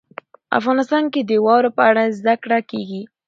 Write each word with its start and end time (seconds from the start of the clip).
افغانستان 0.59 1.03
کې 1.13 1.21
د 1.29 1.31
واوره 1.45 1.69
په 1.77 1.81
اړه 1.89 2.03
زده 2.19 2.35
کړه 2.43 2.59
کېږي. 2.71 3.01